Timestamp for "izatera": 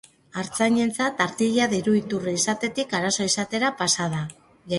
3.35-3.71